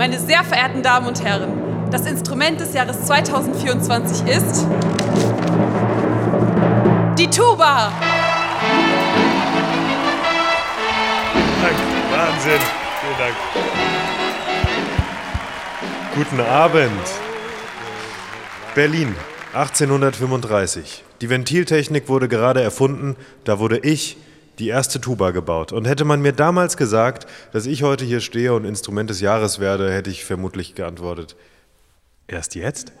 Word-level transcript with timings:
Meine 0.00 0.18
sehr 0.18 0.42
verehrten 0.44 0.82
Damen 0.82 1.06
und 1.08 1.22
Herren, 1.22 1.90
das 1.90 2.06
Instrument 2.06 2.58
des 2.58 2.72
Jahres 2.72 3.04
2024 3.04 4.26
ist 4.28 4.66
die 7.18 7.26
Tuba. 7.26 7.92
Dank, 11.60 11.76
Wahnsinn. 12.12 12.62
Vielen 13.02 13.18
Dank. 13.18 13.34
Guten 16.14 16.40
Abend. 16.40 17.06
Berlin, 18.74 19.14
1835. 19.52 21.04
Die 21.20 21.28
Ventiltechnik 21.28 22.08
wurde 22.08 22.28
gerade 22.28 22.62
erfunden, 22.62 23.16
da 23.44 23.58
wurde 23.58 23.76
ich, 23.80 24.16
die 24.60 24.68
erste 24.68 25.00
Tuba 25.00 25.30
gebaut. 25.32 25.72
Und 25.72 25.86
hätte 25.86 26.04
man 26.04 26.22
mir 26.22 26.32
damals 26.32 26.76
gesagt, 26.76 27.26
dass 27.52 27.66
ich 27.66 27.82
heute 27.82 28.04
hier 28.04 28.20
stehe 28.20 28.54
und 28.54 28.64
Instrument 28.64 29.10
des 29.10 29.20
Jahres 29.20 29.58
werde, 29.58 29.92
hätte 29.92 30.10
ich 30.10 30.24
vermutlich 30.24 30.74
geantwortet, 30.74 31.34
erst 32.28 32.54
jetzt? 32.54 32.92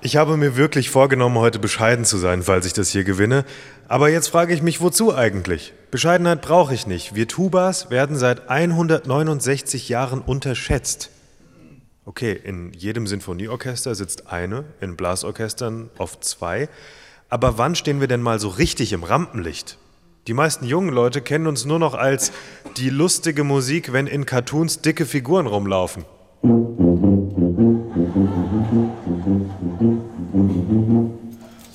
Ich 0.00 0.16
habe 0.16 0.36
mir 0.36 0.56
wirklich 0.56 0.90
vorgenommen, 0.90 1.38
heute 1.38 1.58
bescheiden 1.58 2.04
zu 2.04 2.18
sein, 2.18 2.44
falls 2.44 2.66
ich 2.66 2.72
das 2.72 2.90
hier 2.90 3.02
gewinne. 3.02 3.44
Aber 3.88 4.08
jetzt 4.08 4.28
frage 4.28 4.54
ich 4.54 4.62
mich, 4.62 4.80
wozu 4.80 5.12
eigentlich? 5.12 5.72
Bescheidenheit 5.90 6.40
brauche 6.40 6.72
ich 6.72 6.86
nicht. 6.86 7.16
Wir 7.16 7.26
Tubas 7.26 7.90
werden 7.90 8.16
seit 8.16 8.48
169 8.48 9.88
Jahren 9.88 10.20
unterschätzt. 10.20 11.10
Okay, 12.04 12.32
in 12.32 12.72
jedem 12.74 13.06
Sinfonieorchester 13.08 13.94
sitzt 13.94 14.28
eine, 14.28 14.64
in 14.80 14.96
Blasorchestern 14.96 15.90
oft 15.98 16.22
zwei. 16.22 16.68
Aber 17.30 17.58
wann 17.58 17.74
stehen 17.74 18.00
wir 18.00 18.08
denn 18.08 18.22
mal 18.22 18.40
so 18.40 18.48
richtig 18.48 18.92
im 18.92 19.04
Rampenlicht? 19.04 19.76
Die 20.26 20.34
meisten 20.34 20.66
jungen 20.66 20.90
Leute 20.90 21.20
kennen 21.20 21.46
uns 21.46 21.64
nur 21.64 21.78
noch 21.78 21.94
als 21.94 22.32
die 22.76 22.90
lustige 22.90 23.44
Musik, 23.44 23.92
wenn 23.92 24.06
in 24.06 24.26
Cartoons 24.26 24.80
dicke 24.80 25.04
Figuren 25.06 25.46
rumlaufen. 25.46 26.04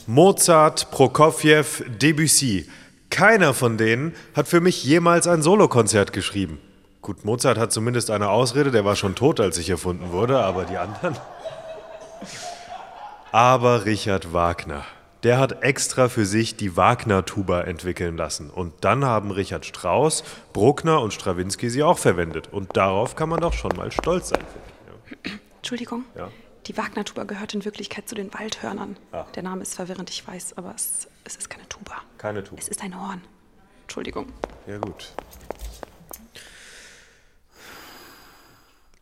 Mozart, 0.07 0.91
Prokofjew, 0.91 1.83
Debussy. 2.01 2.67
Keiner 3.09 3.53
von 3.53 3.77
denen 3.77 4.15
hat 4.35 4.47
für 4.47 4.59
mich 4.59 4.83
jemals 4.83 5.27
ein 5.27 5.43
Solokonzert 5.43 6.13
geschrieben. 6.13 6.59
Gut, 7.03 7.25
Mozart 7.25 7.57
hat 7.59 7.71
zumindest 7.71 8.09
eine 8.09 8.29
Ausrede, 8.29 8.71
der 8.71 8.85
war 8.85 8.95
schon 8.95 9.13
tot, 9.13 9.39
als 9.39 9.57
ich 9.57 9.69
erfunden 9.69 10.11
wurde, 10.11 10.39
aber 10.39 10.65
die 10.65 10.77
anderen. 10.77 11.15
Aber 13.31 13.85
Richard 13.85 14.33
Wagner, 14.33 14.83
der 15.23 15.39
hat 15.39 15.63
extra 15.63 16.09
für 16.09 16.25
sich 16.25 16.57
die 16.57 16.75
Wagner-Tuba 16.75 17.61
entwickeln 17.61 18.17
lassen. 18.17 18.49
Und 18.49 18.73
dann 18.83 19.05
haben 19.05 19.31
Richard 19.31 19.65
Strauss, 19.65 20.23
Bruckner 20.51 21.01
und 21.01 21.13
Strawinski 21.13 21.69
sie 21.69 21.81
auch 21.81 21.97
verwendet. 21.97 22.51
Und 22.51 22.75
darauf 22.75 23.15
kann 23.15 23.29
man 23.29 23.39
doch 23.39 23.53
schon 23.53 23.75
mal 23.75 23.91
stolz 23.91 24.29
sein. 24.29 24.43
Ja. 25.23 25.31
Entschuldigung. 25.57 26.03
Ja. 26.15 26.29
Die 26.67 26.77
Wagner-Tuba 26.77 27.23
gehört 27.23 27.53
in 27.53 27.65
Wirklichkeit 27.65 28.07
zu 28.07 28.15
den 28.15 28.33
Waldhörnern. 28.33 28.97
Ach. 29.11 29.29
Der 29.31 29.43
Name 29.43 29.61
ist 29.61 29.75
verwirrend, 29.75 30.09
ich 30.09 30.25
weiß, 30.27 30.57
aber 30.57 30.73
es, 30.75 31.07
es 31.23 31.35
ist 31.35 31.49
keine 31.49 31.67
Tuba. 31.69 31.95
Keine 32.17 32.43
Tuba. 32.43 32.61
Es 32.61 32.67
ist 32.67 32.81
ein 32.81 32.99
Horn. 32.99 33.21
Entschuldigung. 33.83 34.27
Ja, 34.67 34.77
gut. 34.77 35.13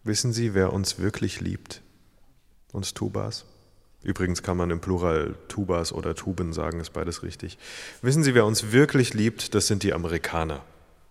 Wissen 0.03 0.33
Sie, 0.33 0.53
wer 0.53 0.73
uns 0.73 0.97
wirklich 0.97 1.41
liebt? 1.41 1.81
Uns 2.71 2.93
Tubas? 2.93 3.45
Übrigens 4.03 4.41
kann 4.41 4.57
man 4.57 4.71
im 4.71 4.79
Plural 4.79 5.35
Tubas 5.47 5.93
oder 5.93 6.15
Tuben 6.15 6.53
sagen, 6.53 6.79
ist 6.79 6.93
beides 6.93 7.23
richtig. 7.23 7.57
Wissen 8.01 8.23
Sie, 8.23 8.33
wer 8.33 8.45
uns 8.45 8.71
wirklich 8.71 9.13
liebt? 9.13 9.53
Das 9.53 9.67
sind 9.67 9.83
die 9.83 9.93
Amerikaner. 9.93 10.61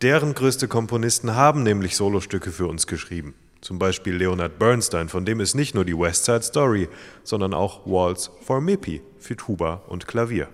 Deren 0.03 0.35
größte 0.35 0.67
Komponisten 0.67 1.35
haben 1.37 1.63
nämlich 1.63 1.95
Solostücke 1.95 2.51
für 2.51 2.67
uns 2.67 2.87
geschrieben. 2.87 3.35
Zum 3.61 3.79
Beispiel 3.79 4.17
Leonard 4.17 4.59
Bernstein, 4.59 5.09
von 5.09 5.27
dem 5.27 5.41
ist 5.41 5.55
nicht 5.55 5.75
nur 5.75 5.85
die 5.85 5.97
West 5.97 6.25
Side 6.25 6.43
Story, 6.43 6.89
sondern 7.23 7.53
auch 7.53 7.87
Waltz 7.87 8.31
for 8.43 8.61
Mippy 8.61 9.03
für 9.19 9.37
Tuba 9.37 9.83
und 9.87 10.07
Klavier. 10.07 10.49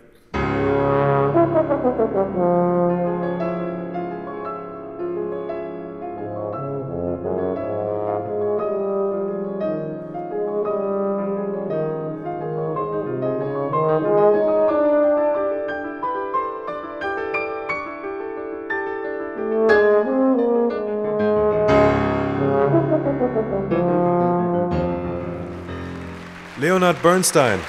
Leonard 26.58 27.02
Bernstein. 27.02 27.60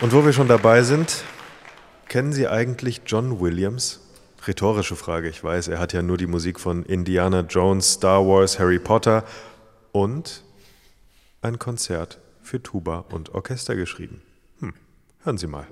Und 0.00 0.12
wo 0.12 0.24
wir 0.24 0.32
schon 0.32 0.48
dabei 0.48 0.82
sind, 0.82 1.24
kennen 2.08 2.32
Sie 2.32 2.48
eigentlich 2.48 3.02
John 3.06 3.40
Williams? 3.40 4.00
Rhetorische 4.46 4.96
Frage, 4.96 5.28
ich 5.28 5.44
weiß, 5.44 5.68
er 5.68 5.78
hat 5.78 5.92
ja 5.92 6.02
nur 6.02 6.16
die 6.16 6.26
Musik 6.26 6.58
von 6.58 6.84
Indiana 6.84 7.40
Jones, 7.40 7.92
Star 7.92 8.26
Wars, 8.26 8.58
Harry 8.58 8.78
Potter 8.80 9.24
und 9.92 10.42
ein 11.42 11.58
Konzert 11.58 12.18
für 12.42 12.62
Tuba 12.62 13.04
und 13.10 13.34
Orchester 13.34 13.76
geschrieben. 13.76 14.22
Hm, 14.58 14.74
hören 15.22 15.38
Sie 15.38 15.46
mal. 15.46 15.66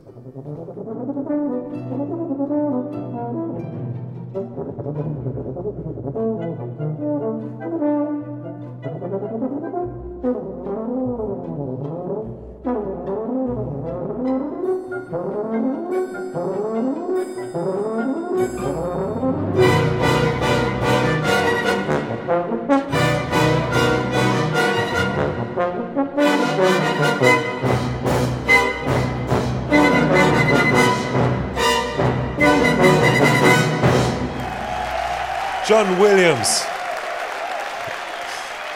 John 35.71 36.01
Williams. 36.01 36.65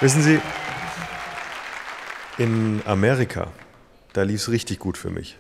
Wissen 0.01 0.23
Sie, 0.23 0.41
in 2.39 2.83
Amerika, 2.87 3.49
da 4.13 4.23
lief 4.23 4.43
es 4.43 4.49
richtig 4.49 4.79
gut 4.79 4.97
für 4.97 5.11
mich. 5.11 5.37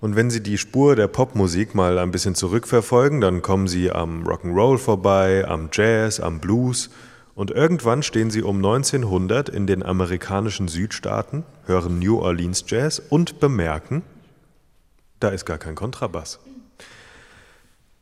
Und 0.00 0.16
wenn 0.16 0.30
Sie 0.30 0.42
die 0.42 0.56
Spur 0.56 0.96
der 0.96 1.08
Popmusik 1.08 1.74
mal 1.74 1.98
ein 1.98 2.10
bisschen 2.10 2.34
zurückverfolgen, 2.34 3.20
dann 3.20 3.42
kommen 3.42 3.68
Sie 3.68 3.92
am 3.92 4.26
Rock'n'Roll 4.26 4.78
vorbei, 4.78 5.44
am 5.46 5.68
Jazz, 5.70 6.20
am 6.20 6.40
Blues 6.40 6.88
und 7.34 7.50
irgendwann 7.50 8.02
stehen 8.02 8.30
Sie 8.30 8.40
um 8.40 8.56
1900 8.56 9.50
in 9.50 9.66
den 9.66 9.82
amerikanischen 9.82 10.68
Südstaaten, 10.68 11.44
hören 11.66 11.98
New 11.98 12.18
Orleans 12.18 12.64
Jazz 12.66 13.02
und 13.10 13.40
bemerken, 13.40 14.00
da 15.20 15.28
ist 15.28 15.44
gar 15.44 15.58
kein 15.58 15.74
Kontrabass. 15.74 16.38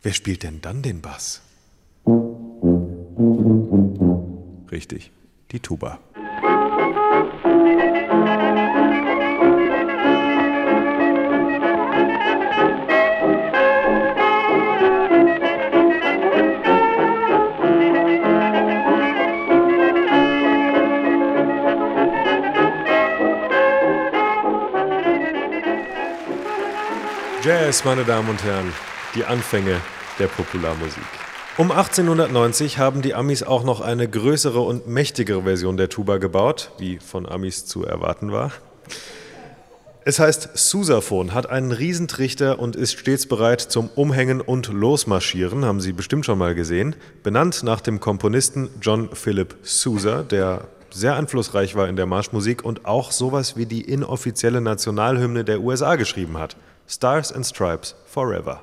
Wer 0.05 0.13
spielt 0.13 0.45
denn 0.45 0.61
dann 0.61 0.83
den 0.83 1.01
Bass? 1.01 1.43
Richtig, 4.83 5.13
die 5.53 5.61
Tuba. 5.61 6.01
Jazz, 27.45 27.85
meine 27.85 28.03
Damen 28.05 28.29
und 28.29 28.43
Herren, 28.43 28.73
die 29.15 29.25
Anfänge 29.25 29.81
der 30.19 30.27
Popularmusik. 30.27 31.22
Um 31.59 31.71
1890 31.71 32.79
haben 32.79 33.03
die 33.03 33.15
Amis 33.15 33.43
auch 33.43 33.63
noch 33.63 33.83
eine 33.83 34.09
größere 34.09 34.61
und 34.61 34.87
mächtigere 34.87 35.43
Version 35.43 35.77
der 35.77 35.91
Tuba 35.91 36.17
gebaut, 36.17 36.71
wie 36.79 36.99
von 36.99 37.29
Amis 37.29 37.67
zu 37.67 37.85
erwarten 37.85 38.33
war. 38.33 38.53
Es 40.07 40.19
heißt 40.19 40.57
Sousaphon, 40.57 41.35
hat 41.35 41.51
einen 41.51 41.71
Riesentrichter 41.71 42.59
und 42.59 42.75
ist 42.75 42.99
stets 42.99 43.27
bereit 43.27 43.61
zum 43.61 43.91
Umhängen 43.95 44.41
und 44.41 44.69
Losmarschieren, 44.69 45.67
haben 45.67 45.83
Sie 45.83 45.93
bestimmt 45.93 46.25
schon 46.25 46.39
mal 46.39 46.55
gesehen. 46.55 46.97
Benannt 47.23 47.63
nach 47.63 47.83
dem 47.83 48.01
Komponisten 48.01 48.71
John 48.81 49.11
Philip 49.13 49.55
Sousa, 49.63 50.23
der 50.23 50.69
sehr 50.91 51.17
einflussreich 51.17 51.75
war 51.75 51.87
in 51.87 51.97
der 51.97 52.07
Marschmusik 52.07 52.65
und 52.65 52.87
auch 52.87 53.13
sowas 53.13 53.59
wie 53.59 53.67
die 53.67 53.83
inoffizielle 53.83 54.63
Nationalhymne 54.63 55.45
der 55.45 55.61
USA 55.61 55.97
geschrieben 55.97 56.39
hat. 56.39 56.57
Stars 56.89 57.31
and 57.31 57.47
Stripes 57.47 57.95
Forever. 58.07 58.63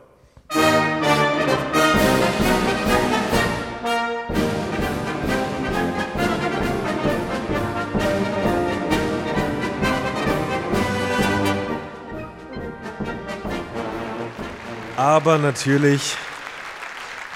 Aber 15.00 15.38
natürlich, 15.38 16.18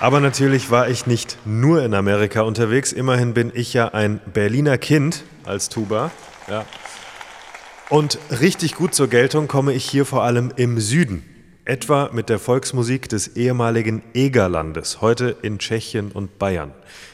aber 0.01 0.19
natürlich 0.19 0.69
war 0.69 0.89
ich 0.89 1.07
nicht 1.07 1.37
nur 1.45 1.81
in 1.81 1.93
Amerika 1.93 2.41
unterwegs. 2.41 2.91
Immerhin 2.91 3.33
bin 3.33 3.53
ich 3.55 3.73
ja 3.73 3.87
ein 3.87 4.19
Berliner 4.33 4.77
Kind 4.77 5.23
als 5.45 5.69
Tuba. 5.69 6.11
Ja. 6.49 6.65
Und 7.89 8.19
richtig 8.41 8.75
gut 8.75 8.93
zur 8.93 9.07
Geltung 9.07 9.47
komme 9.47 9.71
ich 9.71 9.89
hier 9.89 10.05
vor 10.05 10.23
allem 10.23 10.51
im 10.57 10.81
Süden. 10.81 11.23
Etwa 11.63 12.09
mit 12.11 12.27
der 12.27 12.37
Volksmusik 12.37 13.07
des 13.07 13.37
ehemaligen 13.37 14.03
Egerlandes, 14.13 14.99
heute 14.99 15.37
in 15.41 15.57
Tschechien 15.57 16.11
und 16.11 16.37
Bayern. 16.39 16.73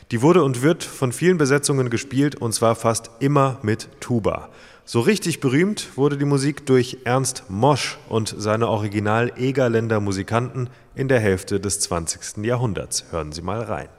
Die 0.10 0.24
wurde 0.24 0.44
und 0.44 0.63
wird 0.63 0.84
von 0.84 1.12
vielen 1.12 1.38
Besetzungen 1.38 1.92
gespielt 1.92 2.34
und 2.34 2.54
zwar 2.54 2.74
fast 2.74 3.12
immer 3.19 3.60
mit 3.62 3.88
Tuba. 4.00 4.50
So 4.91 5.01
richtig 5.01 5.39
berühmt 5.39 5.97
wurde 5.97 6.18
die 6.18 6.25
Musik 6.25 6.65
durch 6.65 6.97
Ernst 7.03 7.44
Mosch 7.47 8.00
und 8.09 8.33
seine 8.36 8.69
Original 8.69 9.31
Egerländer 9.38 10.00
Musikanten 10.00 10.68
in 10.95 11.07
der 11.07 11.19
Hälfte 11.19 11.59
des 11.59 11.80
20. 11.81 12.44
Jahrhunderts. 12.44 13.06
Hören 13.12 13.31
Sie 13.31 13.44
mal 13.44 13.62
rein. 13.62 13.89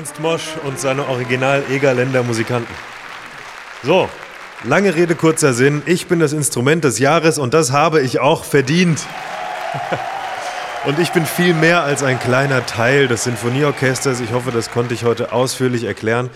Ernst 0.00 0.18
Mosch 0.18 0.56
und 0.64 0.80
seine 0.80 1.06
Original-Egerländer 1.08 2.22
Musikanten. 2.22 2.72
So, 3.82 4.08
lange 4.64 4.94
Rede, 4.94 5.14
kurzer 5.14 5.52
Sinn. 5.52 5.82
Ich 5.84 6.06
bin 6.06 6.20
das 6.20 6.32
Instrument 6.32 6.84
des 6.84 6.98
Jahres 6.98 7.38
und 7.38 7.52
das 7.52 7.70
habe 7.70 8.00
ich 8.00 8.18
auch 8.18 8.44
verdient. 8.44 9.04
Und 10.86 10.98
ich 10.98 11.12
bin 11.12 11.26
viel 11.26 11.52
mehr 11.52 11.82
als 11.82 12.02
ein 12.02 12.18
kleiner 12.18 12.64
Teil 12.64 13.08
des 13.08 13.24
Sinfonieorchesters. 13.24 14.20
Ich 14.20 14.32
hoffe, 14.32 14.50
das 14.50 14.70
konnte 14.70 14.94
ich 14.94 15.04
heute 15.04 15.30
ausführlich 15.34 15.84
erklären. 15.84 16.30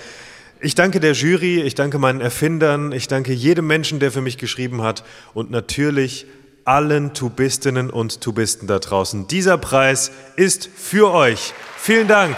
Ich 0.60 0.74
danke 0.74 1.00
der 1.00 1.12
Jury, 1.12 1.62
ich 1.62 1.74
danke 1.74 1.98
meinen 1.98 2.20
Erfindern, 2.20 2.92
ich 2.92 3.08
danke 3.08 3.32
jedem 3.32 3.66
Menschen, 3.66 3.98
der 4.00 4.12
für 4.12 4.20
mich 4.20 4.36
geschrieben 4.36 4.82
hat 4.82 5.02
und 5.32 5.50
natürlich 5.50 6.26
allen 6.66 7.14
Tubistinnen 7.14 7.88
und 7.88 8.20
Tubisten 8.20 8.68
da 8.68 8.78
draußen. 8.78 9.26
Dieser 9.26 9.56
Preis 9.56 10.10
ist 10.36 10.68
für 10.76 11.10
euch. 11.10 11.54
Vielen 11.78 12.08
Dank. 12.08 12.36